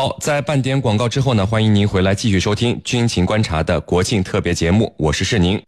[0.00, 5.62] 好，在半点广告之后呢，欢迎您回来继续收听《军情观察》的国庆特别节目，我是世宁。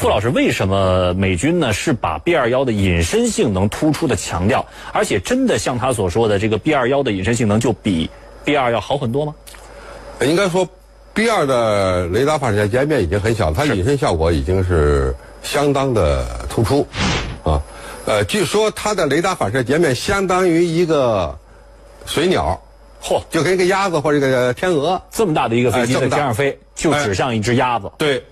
[0.00, 8.10] 傅老师，为什么美军呢是把 B 二幺的隐身性能突出的强调，而且真的像他所说的，这个 B 二幺的隐身性能就比
[8.44, 9.32] B 二要好很多吗？
[10.22, 10.68] 应该说
[11.14, 16.84] ，B 二的雷达反射截面已经很小，它隐身效果已经是相当的突出，
[17.44, 17.62] 啊，
[18.06, 21.38] 呃，据说它的雷达反射截面相当于一个
[22.06, 22.60] 水鸟，
[23.02, 25.00] 嚯，就跟一个鸭子或者一个天鹅。
[25.10, 27.90] 这么大的一个飞机在天上飞，就指向一只鸭子。
[27.98, 28.22] 对。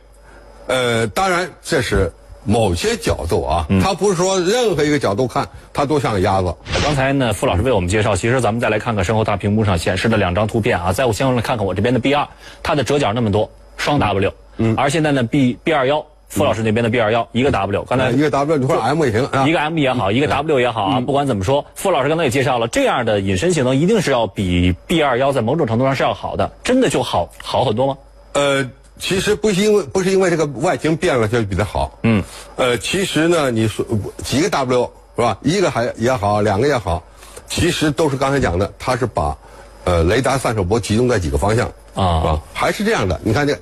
[0.68, 6.52] 呃，当然这是某些角度啊，它不是说任何一个角度看它都像个鸭子。
[6.82, 12.26] 刚才呢，傅老师为我们介绍，其实咱们再来看看身后大屏幕上显示的两张图片啊，再我先来看看我这边的 B 二，
[12.64, 24.74] 它的折角那么多，双 W，嗯，而现在呢 B B 二幺，傅老师那边的 B 二幺一个 W，刚才一个 W 或者 M 也行，一个 M 也好，一个 W 也好啊，不管怎么说，傅老师刚才也介绍了，这样的隐身性能一定是要比
[24.86, 27.96] B 二幺在某种程度上是要好的，真的就好好很多吗？
[28.32, 28.70] 呃。
[28.98, 32.24] 其实不是因为不是因为这个外形变了就比它好，嗯，
[32.56, 33.84] 呃，其实呢，你说
[34.24, 35.36] 几个 W 是吧？
[35.42, 37.02] 一个还也好，两个也好，
[37.46, 39.36] 其实都是刚才讲的，它是把，
[39.84, 42.40] 呃，雷达散射波集中在几个方向啊？
[42.54, 43.54] 还是这样的，你看这，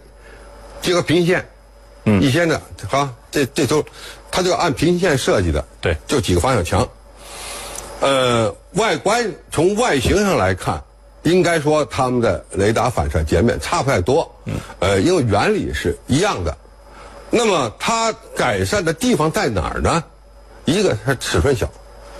[0.80, 1.44] 这个平行线，
[2.04, 3.84] 嗯，一线的，好，这这都，
[4.30, 6.88] 它就按平行线设计的，对，就几个方向墙，
[8.00, 10.82] 呃，外观从外形上来看。
[11.22, 14.30] 应该说，他们的雷达反射截面差不太多，
[14.78, 16.54] 呃，因为原理是一样的。
[17.30, 20.04] 那么它改善的地方在哪儿呢？
[20.66, 21.66] 一个它尺寸小，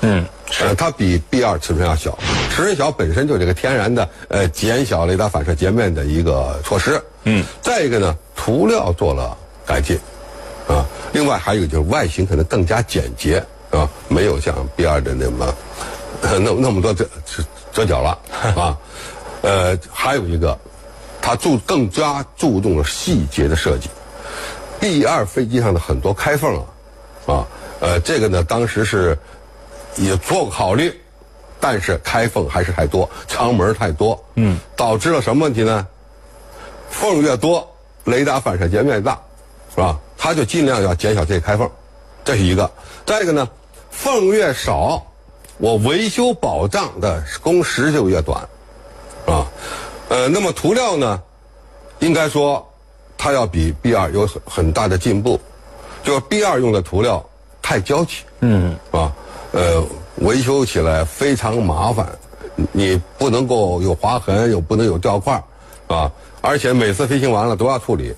[0.01, 7.45] 嗯，是它比 B 二尺寸要小，尺寸小本身就这个天然的呃减小雷达反射截面的一个措施，嗯。
[7.61, 9.98] 再一个呢，涂料做了改进，
[10.69, 15.55] 啊，另外还有就是外形可能更加简洁，啊，没有像 B 二的那么
[16.23, 17.07] 那那么多折
[17.73, 18.19] 折角了，
[18.57, 18.79] 啊。
[19.42, 20.59] 呃，还有一个，
[21.20, 23.91] 它注更加注重了细节的设计。
[24.80, 26.64] B 二飞机上的很多开缝啊，
[27.27, 27.46] 啊，
[27.81, 29.19] 呃，这个呢，当时是
[29.96, 30.98] 也做过考虑，
[31.61, 35.86] 但是开缝还是太多，舱门太多，嗯，导致了什么问题呢？
[36.89, 37.70] 缝越多，
[38.05, 39.20] 雷达反射截面越大，
[39.74, 39.98] 是吧？
[40.17, 41.68] 它就尽量要减小这些开缝，
[42.24, 42.70] 这是一个。
[43.05, 43.48] 再一个呢，
[43.90, 45.05] 缝越少，
[45.58, 48.40] 我维修保障的工时就越短。
[49.27, 49.46] 啊，
[50.08, 51.20] 呃，那么涂料呢，
[51.98, 52.64] 应该说，
[53.18, 55.40] 它要比 B 二有很很大的进步，
[56.05, 57.24] 就 B 二用的涂料
[57.61, 59.13] 太娇气，嗯，啊，
[59.52, 59.84] 呃，
[60.18, 62.07] 维修起来非常麻烦，
[62.70, 65.42] 你不能够有划痕，又不能有掉块，
[65.89, 68.14] 啊，而且每次飞行完了都要处理。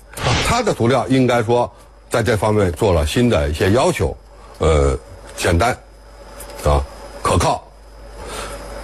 [0.49, 1.69] 它的涂料应该说
[2.09, 4.15] 在这方面做了新的一些要求，
[4.59, 4.97] 呃，
[5.35, 5.77] 简单，
[6.63, 6.79] 啊，
[7.21, 7.61] 可靠，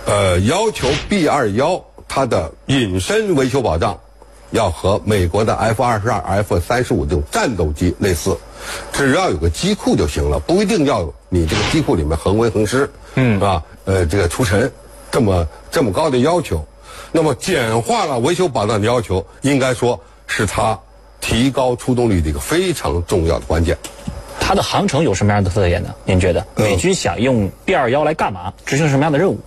[0.05, 1.81] 呃，要求 B 二幺。
[2.05, 3.97] 它的隐身维修保障，
[4.51, 8.37] 要和美国的 F 二十二、F 三十五这种战斗机类似，
[8.91, 13.63] 只要有个机库就行了，不一定要你这个机库里面恒温恒湿，嗯，啊？
[13.85, 14.71] 呃，这个除尘，
[15.09, 16.63] 这么这么高的要求，
[17.11, 20.77] 那么简化了维修保障的要求，应该说是它
[21.23, 23.75] 提高出动率的一个非常重要的关键。
[24.39, 25.95] 它的航程有什么样的特点呢？
[26.03, 28.53] 您觉得美军想用 B 二幺来干嘛？
[28.65, 29.39] 执行什么样的任务？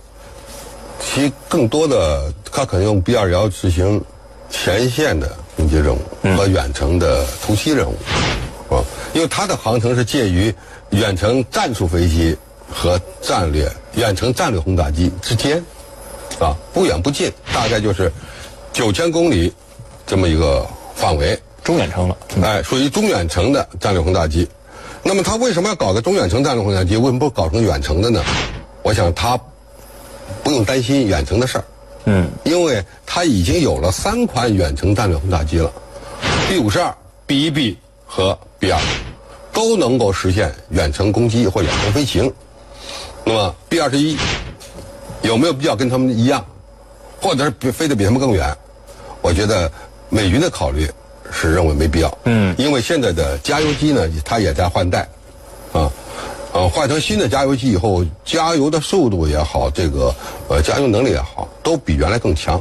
[0.99, 4.03] 其更多的，它可能用 B 二幺执行
[4.49, 5.99] 前线的攻击任务
[6.35, 7.95] 和远程的突袭任务，
[8.73, 8.81] 啊，
[9.13, 10.53] 因为它的航程是介于
[10.89, 12.35] 远程战术飞机
[12.71, 15.63] 和战略远程战略轰炸机之间，
[16.39, 18.11] 啊，不远不近，大概就是
[18.73, 19.53] 九千公里
[20.07, 24.47] 这么一个范围，中远程了，哎，属于中远程的战略轰炸机。
[25.03, 26.95] 那么，他为什么要搞个中远程战略轰炸机？
[26.95, 28.23] 为什么不搞成远程的呢？
[28.83, 29.37] 我想他。
[30.43, 31.63] 不用担心远程的事儿，
[32.05, 35.69] 嗯，因为它已经有了三款远程战略轰炸机了
[36.47, 36.93] ，B 五十二、
[37.25, 38.79] B 一 B 和 B 二，
[39.51, 42.31] 都能够实现远程攻击或远程飞行。
[43.25, 44.17] 那么 B 二十一
[45.21, 46.45] 有没有必要跟他们一样，
[47.21, 48.55] 或者是比飞得比他们更远？
[49.21, 49.69] 我觉得
[50.09, 50.89] 美军的考虑
[51.31, 55.07] 是认为没必要，嗯，因为现在的加油机呢，它也在换代，
[55.73, 55.91] 啊。
[56.53, 60.15] 呃，换成新的加油机以后，加油的速度也好，这个
[60.47, 62.59] 呃加油能力也好，都比原来更强。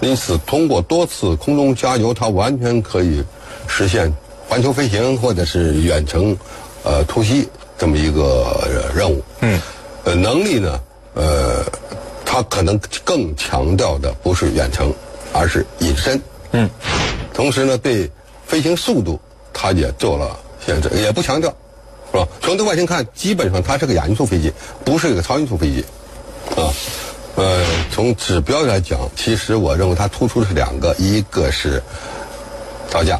[0.00, 3.24] 因此，通过多次空中加油，它完全可以
[3.66, 4.12] 实现
[4.46, 6.36] 环球飞行或者是远程
[6.84, 9.20] 呃突袭这么一个任务。
[9.40, 9.58] 嗯，
[10.04, 10.78] 呃，能力呢，
[11.14, 11.64] 呃，
[12.24, 14.92] 它可能更强调的不是远程，
[15.32, 16.20] 而是隐身。
[16.52, 16.70] 嗯，
[17.34, 18.10] 同时呢，对
[18.46, 19.20] 飞行速度，
[19.52, 20.34] 它也做了
[20.64, 21.54] 限制，也不强调。
[22.12, 22.28] 是吧？
[22.40, 24.52] 从这外形看，基本上它是个亚音速飞机，
[24.84, 25.84] 不是一个超音速飞机，
[26.56, 26.70] 啊。
[27.34, 31.82] 呃，从指标来讲，其实我认为它突出的是两个，一个是
[32.88, 33.18] 造价，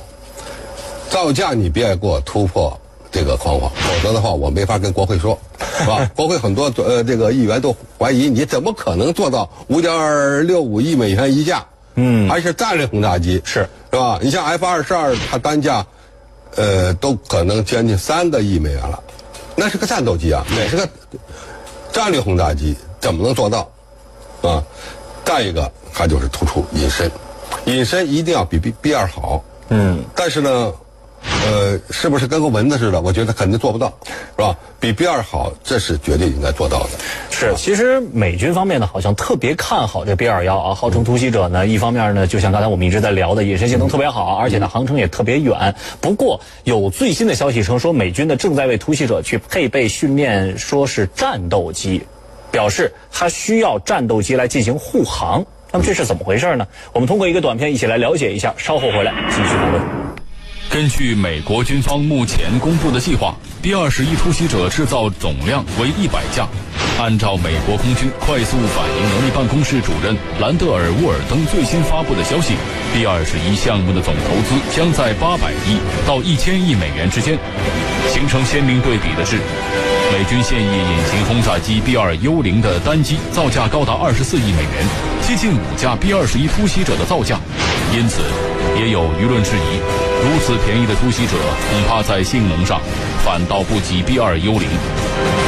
[1.11, 2.81] 造价你别给我突破
[3.11, 5.37] 这个框框，否则的话我没法跟国会说，
[5.81, 6.09] 是吧？
[6.15, 11.67] 国会很多呃这个议员都怀疑你怎么可能做到五点六五亿美元一架，
[11.97, 13.69] 嗯，而且战略轰炸机，是。
[13.91, 14.19] 是吧？
[14.21, 15.87] 你像 F 二十二，它单价
[16.57, 19.01] 呃都可能将近三个亿美元了，
[19.55, 20.89] 那是个战斗机啊，那是个
[21.93, 23.71] 战略轰炸机，怎么能做到？
[24.43, 24.61] 啊，
[25.25, 27.09] 再一个，它就是突出隐身，
[27.67, 29.45] 隐身一定要比 B B 二好。
[29.69, 30.73] 嗯，但是呢，
[31.45, 33.01] 呃，是不是跟个蚊子似的？
[33.01, 33.93] 我觉得肯定做不到，
[34.37, 34.57] 是吧？
[34.81, 36.91] 比 B 二好，这是绝对应该做到的。
[37.31, 45.75] 是，其实美军方面呢，好像特别看好这 B 二幺啊，号称突袭者呢，一方面呢，就像刚才我们一直在聊的，隐身性能特别好，而且呢，航程也特别远。
[46.01, 52.03] 不过有最新的消息称，说美军呢正在为突袭者去配备训练，说是战斗机。
[52.51, 56.69] 表示它需要战斗机来进行护航，那么这是怎么回事呢？
[56.93, 60.04] 我们通过一个短片一起来了解一下，稍后回来继续讨论。
[60.71, 66.49] 根据美国军方目前公布的计划，B 二十一突袭者制造总量为一百架。
[66.99, 72.55] 按照美国空军快速反应能力办公室主任兰德尔·沃尔登最新发布的消息
[72.93, 77.39] ，B 二十一项目的总投资将在八百亿到一千亿美元之间。
[78.09, 79.39] 形成鲜明对比的是。
[80.13, 84.87] 美军现役隐形轰炸机 B 二幽灵的单机造价高达二十四亿美元，
[85.23, 87.41] 接近五架 B 二十一突袭者的造价，
[87.93, 88.23] 因此
[88.79, 89.81] 也有舆论质疑，
[90.25, 91.33] 如此便宜的突袭者
[91.71, 92.81] 恐怕在性能上
[93.23, 94.63] 反倒不及 B-2 幽灵。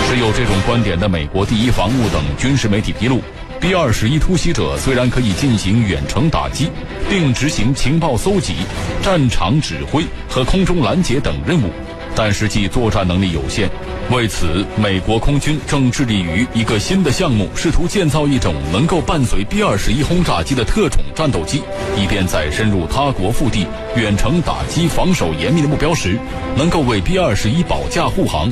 [0.06, 3.22] 持有这种观点的美国第一防务等军事媒体披露
[3.58, 6.70] ，B-21 突袭者虽然可以进行远程打击，
[7.08, 8.54] 并执行情报搜集、
[9.02, 11.70] 战场指挥和空中拦截等任务。
[12.14, 13.70] 但实际作战能力有限，
[14.08, 21.62] 为此，美国空军正致力于一个新的项目，试图建造一种能够伴随 B 二十一轰炸机的特种战斗机，
[21.96, 23.66] 以便在深入他国腹地、
[23.96, 26.16] 远程打击防守严密的目标时，
[26.56, 28.48] 能够为 B 二十一保驾护航。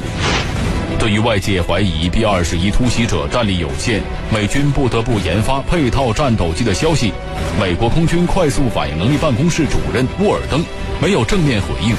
[0.98, 4.02] 对于外界怀疑 B 二十一突袭者战力有限，
[4.32, 7.12] 美军不得不研发配套战斗机的消息，
[7.60, 10.64] 美国空军快速反应能力办公室主任沃尔登
[11.00, 11.94] 没有正面回应，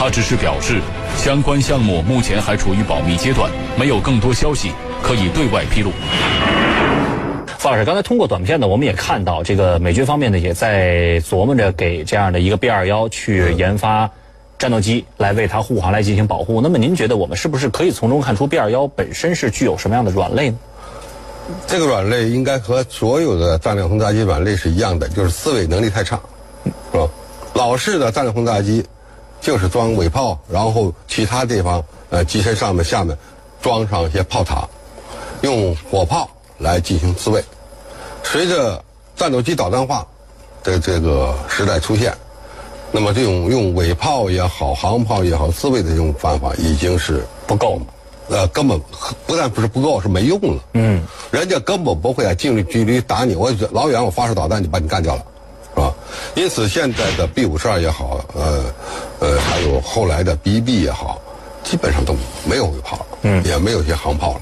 [0.00, 0.80] 他只是表示。
[1.18, 5.92] 相关项目目前还处于保密阶段，没有更多消息可以对外披露。
[7.58, 14.10] 范老师，刚才通过短片呢，我们也看到，这个美军方面呢也在琢磨着给这样的一个 B 二幺去研发
[14.58, 16.62] 战斗机来为它护航来进行保护。
[16.62, 20.58] 那么您觉得我们是不是可以从中看出 B 二幺本身是具有什么样的软肋呢？
[21.66, 26.18] 这个软肋应该和所有的战略轰炸机软肋是一样的，就是思维能力太差，
[26.64, 27.06] 是吧？
[27.52, 28.82] 老式的战略轰炸机。
[29.40, 33.16] 就是装尾炮，然后其他地方呃机身上面下面
[33.62, 34.68] 装上一些炮塔，
[35.42, 36.28] 用火炮
[36.58, 37.42] 来进行自卫。
[38.22, 38.82] 随着
[39.16, 40.06] 战斗机导弹化
[40.62, 42.14] 的这个时代出现，
[42.92, 48.78] 那么这种用尾炮也好、航炮也好自卫的这种方法已经是不够了，呃，根本
[49.26, 50.62] 不但不是不够，是没用了。
[50.74, 55.24] 嗯，人家根本不会在近距离打你，我老远我发射导弹就把你干掉了。
[55.74, 55.94] 是吧，
[56.34, 58.64] 因此现在的 B 五十二也好，呃，
[59.20, 61.20] 呃，还有后来的 BB 也好，
[61.62, 64.40] 基本上都没有尾炮，嗯，也没有一些航炮了。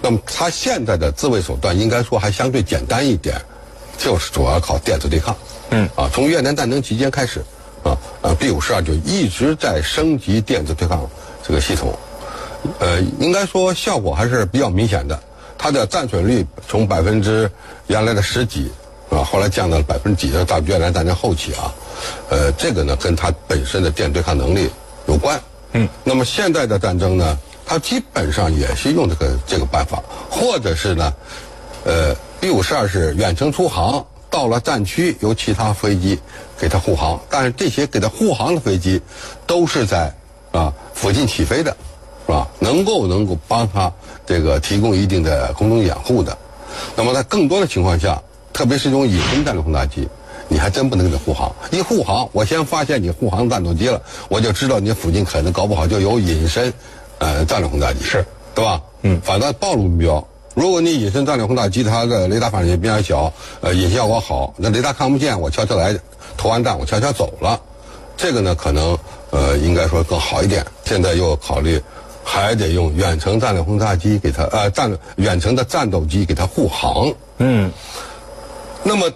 [0.00, 3.40] 那么它现在的自卫手段应该说还相对简单一点，
[3.98, 5.36] 就是主要靠电子对抗。
[5.70, 7.40] 嗯，啊，从越南战争期间开始，
[7.84, 11.08] 啊，呃，B 五十二就一直在升级电子对抗
[11.46, 11.92] 这个系统，
[12.78, 15.20] 呃，应该说效果还是比较明显的。
[15.58, 17.50] 它的战损率从百分之
[17.86, 18.70] 原来的十几。
[19.10, 20.44] 啊，后来降到了百分之几？
[20.46, 21.70] 到越南战争后期啊，
[22.30, 24.70] 呃，这个呢跟它本身的电对抗能力
[25.06, 25.40] 有关。
[25.72, 31.14] 嗯，那么现在的战争呢，它基本上也是用这个这个办法，或者是呢，
[31.84, 36.18] 呃，B 五十二是远程出航，到了战区由其他飞机
[36.58, 39.00] 给它护航，但是这些给它护航的飞机
[39.46, 40.12] 都是在
[40.52, 41.76] 啊附近起飞的，
[42.26, 42.46] 是吧？
[42.58, 43.92] 能够能够帮它
[44.26, 46.36] 这个提供一定的空中掩护的。
[46.96, 48.20] 那么在更多的情况下。
[48.54, 50.06] 特别是这种隐身战略轰炸机，
[50.48, 51.50] 你还真不能给他护航。
[51.70, 56.72] 一护航，我先发现你护航战斗机了，我就知道你附近可能搞不好就有隐身，
[57.18, 58.80] 呃，战略轰炸机，是，对吧？
[59.02, 60.26] 嗯，反正暴露目标。
[60.54, 63.32] 如果你隐身战略轰炸机它的雷达反射线比较小，
[63.62, 65.96] 呃，隐形效果好，那雷达看不见，我悄悄来
[66.36, 67.58] 投完弹，我悄悄走了，
[68.16, 68.96] 这个呢可能
[69.30, 70.64] 呃应该说更好一点。
[70.84, 71.80] 现在又考虑
[72.22, 77.10] 还得用远程战略轰炸机给它呃战远程的战斗机给它护航。
[77.38, 77.72] 嗯。
[78.84, 79.08] 那么，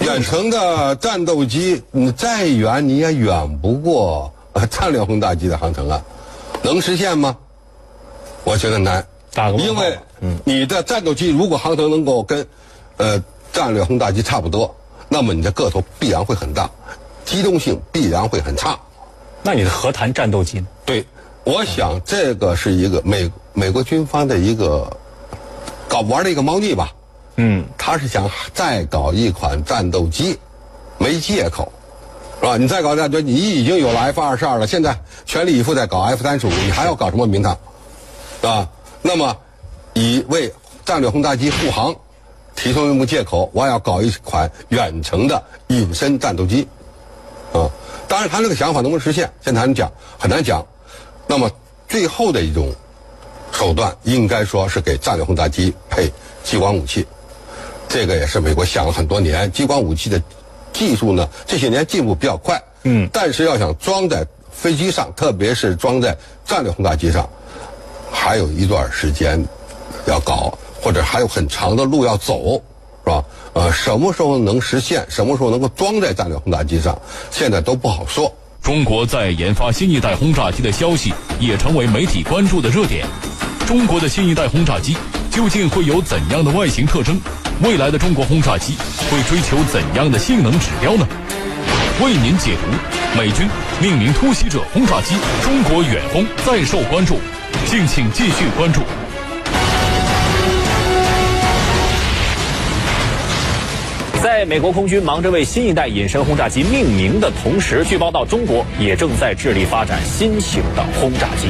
[0.00, 4.32] 远程的战斗机，你再远你也远不过
[4.70, 6.00] 战略轰炸机的航程啊，
[6.62, 7.36] 能实现吗？
[8.44, 9.04] 我觉得难，
[9.58, 12.46] 因为嗯，你的战斗机如果航程能够跟，
[12.96, 14.74] 呃，战略轰炸机差不多，
[15.08, 16.70] 那么你的个头必然会很大，
[17.24, 18.78] 机动性必然会很差。
[19.42, 20.66] 那你何谈战斗机呢？
[20.86, 21.04] 对，
[21.44, 24.90] 我想这个是一个美美国军方的一个
[25.88, 26.92] 搞玩的一个猫腻吧。
[27.40, 30.36] 嗯，他是想再搞一款战斗机，
[30.98, 31.72] 没借口，
[32.40, 32.56] 是吧？
[32.56, 37.56] 你再搞战斗，你已经有了 F 二十二了，现在全力以赴在搞 F 三十五，你还要搞什么名堂，
[38.40, 38.68] 是吧？
[39.02, 39.36] 那么，
[39.94, 40.52] 以为
[40.84, 41.94] 战略轰炸机护航
[42.56, 46.66] 提出一个借口，我要搞一款远程的隐身战斗机，
[47.52, 47.70] 啊，
[48.08, 50.66] 当然他这个想法能不能实现，现在还能讲很难讲。
[51.28, 51.48] 那么
[51.88, 52.72] 最后的一种
[53.52, 56.10] 手段，应该说是给战略轰炸机配
[56.42, 57.06] 激光武器。
[57.88, 60.22] 这个也是美国想了很多年，激光武器的
[60.72, 62.62] 技术呢，这些年进步比较快。
[62.84, 67.28] 嗯，但是要想装在飞机上，特别是装在战略轰炸机上，
[68.12, 69.42] 还有一段时间
[70.06, 72.62] 要搞，或者还有很长的路要走，
[73.04, 73.24] 是吧？
[73.54, 75.04] 呃，什么时候能实现？
[75.08, 76.96] 什么时候能够装在战略轰炸机上？
[77.30, 78.32] 现在都不好说。
[78.62, 83.06] 中国在研发新一代轰炸机的消息也成为媒体关注的热点。
[83.68, 84.96] 中国的新一代轰炸机
[85.30, 87.20] 究竟会有怎样的外形特征？
[87.62, 88.72] 未来的中国轰炸机
[89.10, 91.06] 会追求怎样的性能指标呢？
[92.02, 93.46] 为您解读美军
[93.78, 97.20] 命名突袭者轰炸机“中国远轰”再受关注，
[97.66, 98.80] 敬请继续关注。
[104.38, 111.48] 在美国空军忙着为新一代隐身轰炸机命名的同时，据报道，中国也正在致力发展新型的轰炸机。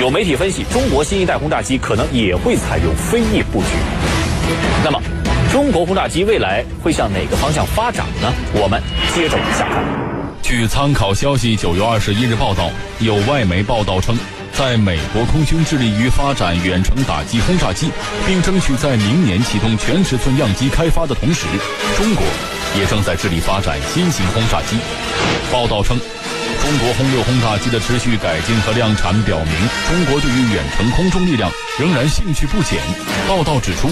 [0.00, 3.68] 有媒体分析，中国新一代轰炸机可能也会采用飞翼布局。
[4.84, 5.00] 那么，
[5.52, 8.32] 中国轰炸机未来会向哪个方向发展呢？
[8.54, 8.82] 我们
[9.14, 9.84] 接着往下看。
[10.42, 14.18] 据参考消息九月二十一日报道，有外媒报道称，
[14.56, 17.90] 在美国空军致力于发展远程打击轰炸机，
[18.26, 21.44] 并争取在明年启动全尺寸样机开发的同时，
[21.94, 22.24] 中国
[22.74, 24.78] 也正在致力发展新型轰炸机。
[25.52, 26.00] 报道称。
[26.58, 29.52] 中国轰六轰炸机的持续改进和量产表明，
[29.88, 32.80] 中国对于远程空中力量仍然兴趣不减。
[33.28, 33.90] 报道指出，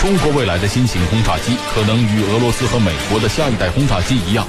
[0.00, 4.46] 中国未来的新型轰炸机可能与俄罗斯和美国的下一代轰炸机一样，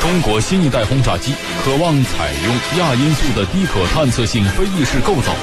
[0.00, 1.34] 中国新一代轰炸机
[1.64, 5.34] 渴望采用亚音速的低可探测性飞翼式构造。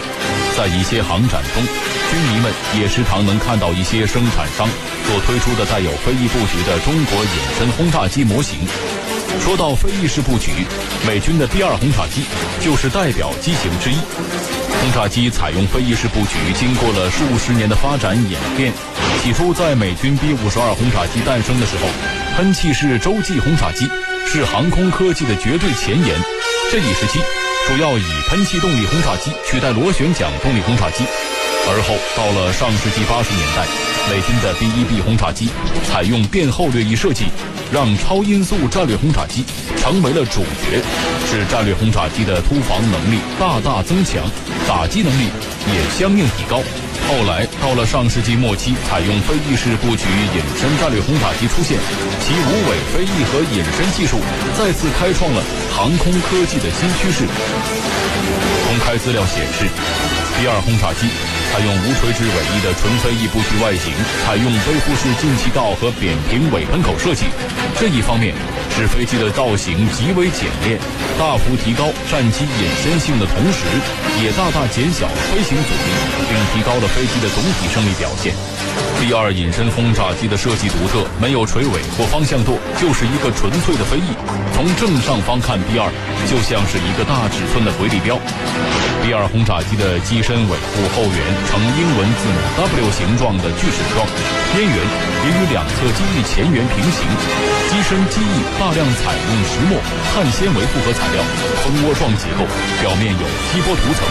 [0.56, 4.68] 在一些航展中，军迷们也时常能看到一些生产商
[5.06, 8.60] 所推出的带有飞翼布局的中国隐身轰炸机模型。
[9.42, 10.52] 说到飞翼式布局，
[11.08, 12.24] 美军的 B 二轰炸机
[12.62, 13.98] 就是代表机型之一。
[14.80, 18.72] 轰炸机采用飞翼式布局，经过了数十年的发展演变。
[19.24, 21.88] 起初，在美军 B 五十二轰炸机诞生的时候，
[22.38, 23.90] 喷气式洲际轰炸机
[24.26, 26.16] 是航空科技的绝对前沿。
[26.72, 27.20] 这一时期，
[27.68, 31.04] 主要以喷气动力轰炸机取代螺旋桨动力轰炸机。
[31.66, 33.66] 而后，到了上世纪八十年代，
[34.10, 35.50] 美军的 B 一 B 轰炸机
[35.88, 37.26] 采用变后掠翼设计。
[37.72, 39.44] 让超音速战略轰炸机
[39.78, 40.80] 成为了主角，
[41.26, 44.22] 使战略轰炸机的突防能力大大增强，
[44.68, 45.30] 打击能力
[45.72, 46.62] 也相应提高。
[47.08, 51.78] 后来到了上世纪末期，采用飞翼式布局隐身战略轰炸机出现，
[52.22, 54.20] 其无尾飞翼和隐身技术
[54.58, 57.28] 再次开创了航空科技的新趋势。
[58.68, 59.68] 公开资料显示
[60.40, 61.08] ，B 二轰炸机。
[61.54, 63.94] 采用无垂直尾翼的纯飞翼布局外形，
[64.26, 67.26] 采用背负式进气道和扁平尾喷口设计，
[67.78, 68.34] 这一方面
[68.76, 70.80] 使飞机的造型极为简练，
[71.20, 73.62] 大幅提高战机隐身性的同时，
[74.20, 75.90] 也大大减小飞行阻力，
[76.26, 78.34] 并提高了飞机的总体胜利表现。
[79.00, 84.10] B 二隐身轰炸机的设计独特，没有垂尾或方向舵，就是一个纯粹的飞翼。
[84.56, 85.86] 从正上方看，B 二
[86.26, 88.18] 就像是一个大尺寸的回力镖。
[89.06, 94.02] B 二轰炸机的机身尾部后缘呈英文字母 W 形状的锯齿状，
[94.56, 97.06] 边缘也与两侧机翼前缘平行。
[97.68, 99.78] 机身机翼大量采用石墨、
[100.14, 101.22] 碳纤维复合材料，
[101.66, 102.46] 蜂窝状结构，
[102.80, 104.08] 表面有锡箔涂层。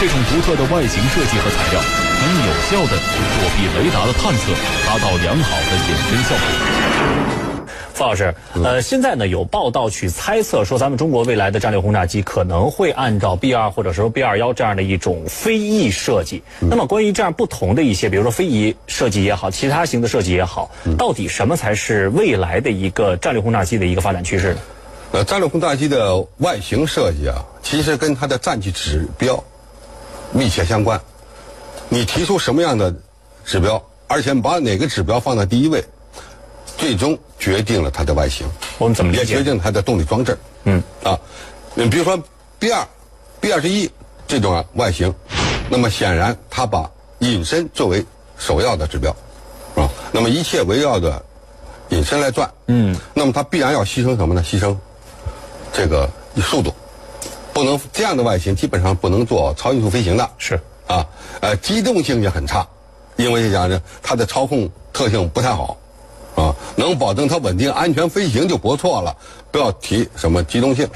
[0.00, 1.78] 这种独特的外形设计和材料，
[2.22, 4.54] 能有效的躲避雷达的探测，
[4.86, 7.51] 达到良好的隐身效果。
[8.02, 16.42] 傅老师，呃，现在呢有报道去猜测说，咱们中国未来的战略轰炸机可能会按照 B 二或者说 B 二幺这样的一种飞翼设计。
[16.58, 20.68] 那么，关于这样不同的一些，比如说飞翼设计也好，其他型的设计也好，
[20.98, 24.60] 到底什么才是未来的一个战略轰炸机的一个发展趋势呢？
[25.12, 29.44] 呃，战略轰炸机的外形设计啊，其实跟它的战绩指标
[30.32, 31.00] 密切相关。
[31.88, 32.92] 你提出什么样的
[33.44, 35.84] 指标，而且把哪个指标放在第一位？
[36.82, 38.44] 最终决定了它的外形，
[38.76, 39.22] 我们怎么理解？
[39.22, 40.36] 也决定它的动力装置。
[40.64, 40.82] 嗯。
[41.04, 41.16] 啊，
[41.76, 42.20] 你比如说
[42.58, 42.84] B 二、
[43.40, 43.88] B 二十一
[44.26, 45.14] 这种外形，
[45.70, 48.04] 那么显然它把隐身作为
[48.36, 49.14] 首要的指标，
[49.76, 51.24] 啊，那么一切围绕着
[51.90, 54.42] 隐身来转，嗯，那么它必然要牺牲什么呢？
[54.44, 54.76] 牺牲
[55.72, 56.74] 这个速度，
[57.52, 60.60] 不能这样的外形基本上不能做超音速飞行的，是。
[60.88, 61.06] 啊，
[61.42, 62.66] 呃，机动性也很差，
[63.14, 65.76] 因为讲呢，它的操控特性不太好，
[66.34, 69.14] 啊，能保证它稳定安全飞行就不错了，
[69.50, 70.88] 不要提什么机动性，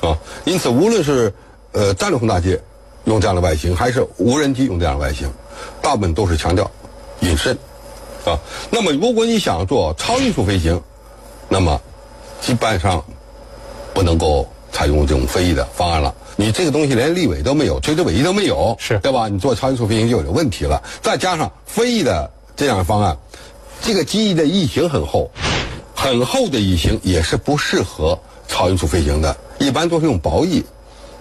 [0.00, 1.32] 啊，因此无论是
[1.72, 2.58] 呃战略轰炸机
[3.04, 5.28] 用这样的外形，还是无人机用这样的外形，
[5.82, 6.70] 大部分都是强调
[7.20, 7.56] 隐身，
[8.24, 8.38] 啊，
[8.70, 10.80] 那么如果你想做超音速飞行，
[11.48, 11.80] 那么
[12.40, 13.02] 基本上
[13.92, 16.14] 不能够采用这种飞翼的方案了。
[16.38, 19.26] 你这个东西连立尾都没有，垂直尾翼都没有，是对吧？
[19.26, 20.82] 你做超音速飞行就有问题了。
[21.00, 23.16] 再加上飞翼的这样的方案，
[23.82, 25.30] 这个机翼的翼型很厚，
[25.94, 28.18] 很厚的翼型也是不适合
[28.48, 30.64] 超音速飞行的，一般都是用薄翼。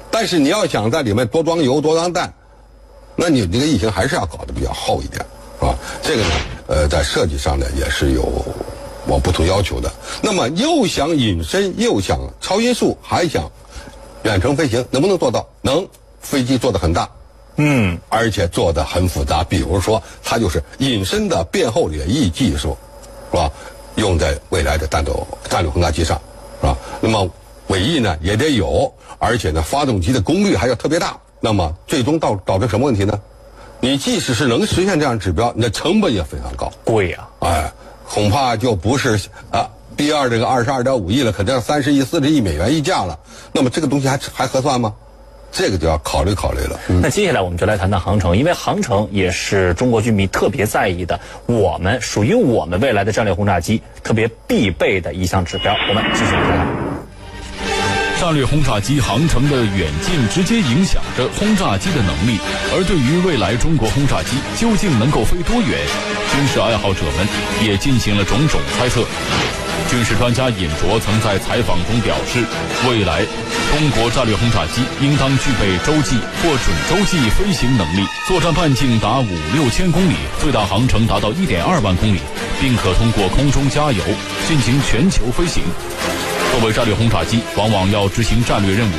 [0.10, 2.34] 但是你要想在里面多装油、多装弹，
[3.16, 5.24] 那你这个翼型还是要搞得比较厚一点，
[5.60, 5.76] 是吧？
[6.02, 6.30] 这个呢，
[6.68, 8.24] 呃，在设计上呢也是有
[9.08, 9.92] 我不同要求的。
[10.22, 13.52] 那么又想隐身，又想超音速，还想
[14.24, 15.46] 远程飞行，能不能做到？
[15.62, 15.86] 能，
[16.22, 17.10] 飞机做的很大，
[17.58, 19.44] 嗯，而且做的很复杂。
[19.44, 22.78] 比如说，它就是隐身的变后掠翼技术，
[23.32, 23.50] 是吧？
[23.96, 26.20] 用在未来的战斗战略轰炸机上，
[26.60, 26.78] 是吧？
[27.00, 27.30] 那么
[27.68, 31.18] 尾翼呢也得有，而且呢，发动机的功率还要特别大。
[31.40, 33.20] 那么最终导导致什么问题呢？
[33.80, 36.72] 你即使是能实现这样指标，你的成本也非常高。
[36.84, 37.72] 贵呀、哎，
[38.10, 39.20] 恐怕就不是
[39.52, 43.18] 啊 B 二这个二十二点五亿了，肯定要三十亿、四十亿美元一架了。
[43.54, 44.94] 那么这个东西还还合算吗？
[45.58, 46.78] 这个就要考虑考虑了。
[47.02, 55.74] 那接下来我们就来谈谈航程，因为航程也是中国军迷特别在意的，我们属于我们未来的战略轰炸机特别必备的一项指标。
[55.88, 56.68] 我们继续来看。
[58.20, 62.38] 战略轰炸机航程的远近直接影响着轰炸机的能力，
[62.74, 65.70] 而对于未来中国轰炸机究竟能够飞多远，
[66.34, 67.28] 军事爱好者们
[67.64, 69.06] 也进行了种种猜测。
[69.88, 72.44] 军事专家尹卓曾在采访中表示，
[72.90, 73.22] 未来
[73.72, 82.20] 中国战略轰炸机应当具备洲际或准洲际飞行能力，作战半径达五六千公里，最大航程达到一点二万公里，
[82.62, 84.04] 并可通过空中加油
[84.48, 85.64] 进行全球飞行。
[86.52, 88.94] 作为战略轰炸机，往往要执行战略任务，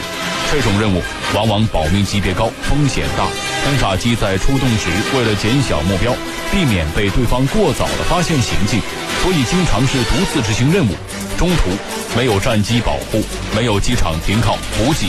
[0.53, 1.03] 这种任务
[1.35, 3.25] 往往保密级别高，风险大。
[3.65, 6.13] 轰炸机在出动时，为了减小目标，
[6.53, 8.81] 避免被对方过早的发现行径，
[9.27, 10.95] 所以经常是独自执行任务。
[11.37, 11.71] 中途
[12.17, 13.25] 没有战机保护，
[13.57, 15.09] 没有机场停靠补给，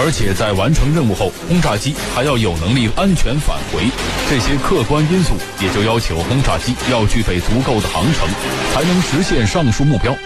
[0.00, 3.84] 而且在完成任务后，轰炸机还要有能力安全返回。
[4.30, 8.26] 这些客观因素也就要求轰炸机要具备足够的航程，
[8.72, 10.16] 才能实现上述目标。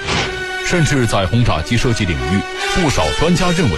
[0.65, 2.39] 甚至在轰炸机设计领域，
[2.81, 3.77] 不少专家认为，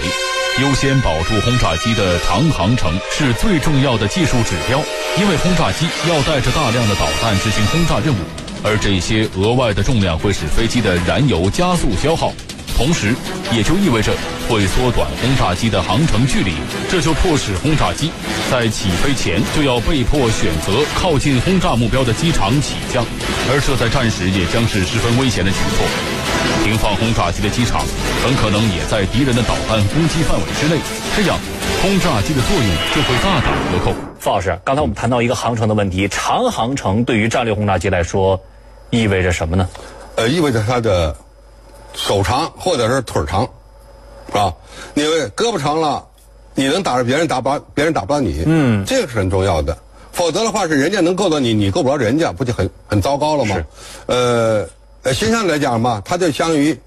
[0.61, 4.79] 优先保住轰炸机的长航程是最重要的技术指标，
[5.19, 8.19] 因为轰炸机要带着大量的导弹执行轰炸任务，
[8.65, 12.33] 而这些额外的重量会使飞机的燃油加速消耗，
[12.75, 13.15] 同时
[13.53, 14.11] 也就意味着
[14.49, 16.53] 会缩短轰炸机的航程距离，
[16.89, 18.11] 这就迫使轰炸机
[18.51, 23.05] 在起飞前就要被迫选择靠近轰炸目标的机场起降，
[23.53, 25.85] 而这在战时也将是十分危险的举措。
[26.65, 27.85] 停放轰炸机的机场
[28.25, 30.81] 很可能也在敌人的导弹攻击范围之内，
[31.15, 31.37] 这样
[31.83, 33.93] 轰炸机的作用就会大打折扣。
[34.19, 38.41] 傅老师，刚才我们谈到一个航程的问题，长航程对于战略轰炸机来说
[38.95, 39.69] 意味着什么呢？
[40.17, 41.15] 呃，意味着他的
[41.95, 43.43] 手长或者是腿长，
[44.29, 44.55] 是吧？
[44.95, 45.03] 你
[45.37, 46.05] 胳膊长了，
[46.55, 49.77] 你能打着别人打不着，别人打不着你，嗯，这个是很重要的。
[50.13, 53.57] 否则的话，是人家能够到你，你够不着人家，不就很很糟糕了吗？
[53.57, 53.65] 是
[54.07, 54.69] 呃，
[55.03, 56.79] 呃，形象来讲嘛，它就相当于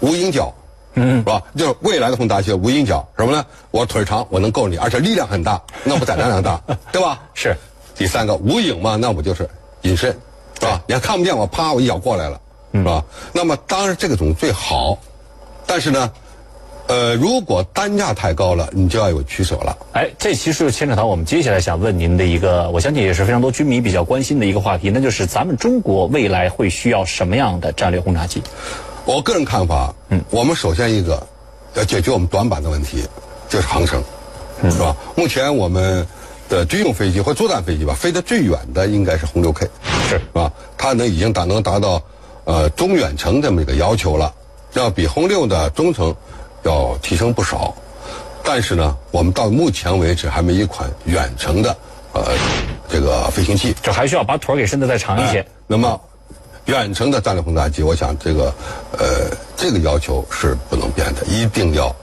[0.00, 0.50] 无影脚，
[0.94, 1.42] 嗯，是吧？
[1.54, 3.44] 就是未来的轰炸机无影脚，什么呢？
[3.70, 6.58] 我腿长，我能够你，而且力量很大，那我载量量大，
[6.90, 7.20] 对吧？
[7.34, 7.54] 是
[7.94, 9.46] 第三个无影嘛，那我就是
[9.82, 10.18] 隐身，
[10.58, 10.82] 是吧？
[10.86, 12.40] 你还看不见我，啪，我一脚过来了，
[12.72, 13.04] 是吧？
[13.32, 14.98] 那么当然这个种最好，
[15.66, 16.10] 但是呢，
[16.88, 19.76] 呃，如果单价太高了，你就要有取舍了。
[19.92, 28.42] 哎，这其实就牵扯到我们接下来想问您的一个，我相信也是非常多军迷比较关心的一个话题，那就是咱们中国未来会需要什么样的战略轰炸机？
[29.04, 31.26] 我个人看法，嗯，我们首先一个
[31.74, 33.04] 要解决我们短板的问题，
[33.48, 34.02] 就是航程，
[34.70, 34.94] 是吧？
[35.14, 36.06] 目前我们
[36.48, 39.66] 的军用飞机或作战飞机吧，飞得最远的应该是轰六 K，
[40.08, 40.50] 是是吧？
[40.76, 42.02] 它能已经达能达到
[42.44, 44.34] 呃中远程这么一个要求了，
[44.72, 46.14] 要比轰六的中程
[46.64, 47.74] 要提升不少。
[48.42, 51.76] 但是呢，我们到目前为止还没一款远程的
[52.14, 52.32] 呃
[52.88, 53.74] 这个飞行器。
[53.82, 55.40] 就还需要把腿儿给伸得再长一些。
[55.40, 56.00] 哎那么，
[56.64, 58.52] 远程的战略轰炸机，我想这个
[58.92, 61.94] 呃这个要求是不能变的，一定要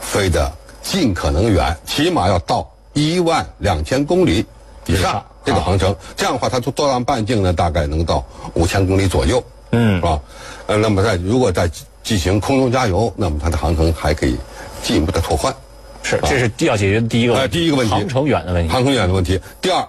[0.00, 4.44] 飞得尽可能远，起码要到一万两千公里
[4.86, 5.96] 以上，好这个航程。
[6.14, 10.20] 这样的话，它作作战半径呢，大概能到五千公里左右，嗯，是吧？
[10.66, 11.70] 呃，那么在如果在
[12.02, 14.36] 进行空中加油，那么它的航程还可以
[14.82, 15.54] 进一步的拓宽。
[16.02, 17.58] 是，这是要解决的第一个问呃，题。
[17.58, 18.70] 第一个问题，航程远的问题。
[18.70, 19.40] 航程远的问题。
[19.62, 19.82] 第二，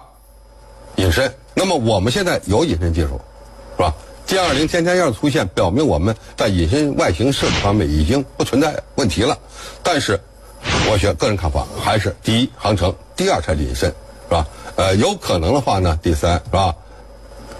[0.96, 1.30] 隐身。
[1.52, 3.20] 那么我们现在有隐身技术，
[3.76, 3.94] 是吧
[4.26, 9.36] 歼二零天天样出现，表明我们在隐身外形设计方面已经不存在问题了。
[9.82, 10.18] 但是，
[10.90, 13.88] 我觉个人看法还是第一航程，第二才是隐身，
[14.28, 14.46] 是吧？
[14.80, 16.74] 呃，有可能的话呢，第三是吧？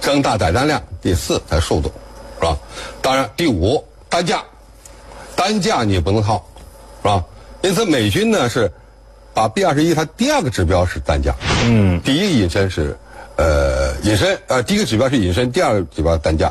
[0.01, 1.93] 增大载弹量，第四才速度，
[2.39, 2.57] 是吧？
[3.03, 4.43] 当然，第五单价，
[5.37, 6.43] 单价你也不能套，
[7.03, 7.23] 是吧？
[7.61, 8.73] 因此，美军呢是
[9.35, 11.35] 把 B 二十一它第二个指标是单价，
[11.67, 12.97] 嗯，第一个隐身是
[13.37, 16.51] 呃隐身，呃第一个指标是隐身，第二个指标单价，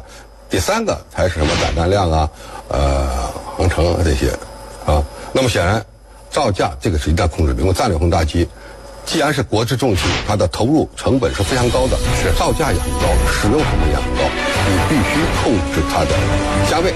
[0.52, 2.30] 第三个才是什么载弹量啊，
[2.68, 3.08] 呃
[3.58, 4.30] 航程啊这些，
[4.86, 5.04] 啊，
[5.34, 5.84] 那么显然
[6.30, 8.48] 造价这个是一旦控制的，因为战略轰炸机。
[9.10, 14.22] 既然是国之重器，它的投入成本是非常高的，是造价也很高，使用成本也很高，
[14.68, 16.12] 你必须控制它的
[16.70, 16.94] 价位。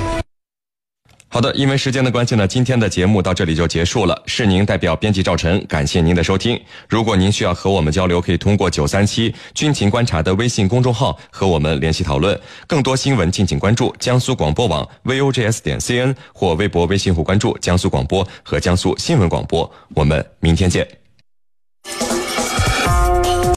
[1.27, 4.21] 好的，因为时间的关系呢，今天的节目到这里就结束了。
[4.27, 6.61] 是您代表编辑赵晨，感谢您的收听。
[6.87, 12.39] 如果您需要和我们交流，可以通过九三七军情观察的微信公众号和我们联系讨论。
[12.67, 19.67] 更多新闻敬请关注江苏广播网 vogs 点 cn 或微博、微信互关注江苏广播和江苏新闻广播。
[19.95, 20.87] 我们明天见。